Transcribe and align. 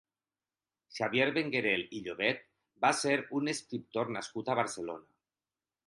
Xavier 0.99 1.27
Benguerel 1.35 1.83
i 1.99 2.03
Llobet 2.07 2.41
va 2.87 2.93
ser 3.03 3.15
un 3.41 3.55
escriptor 3.57 4.13
nascut 4.19 4.51
a 4.55 4.61
Barcelona. 4.63 5.11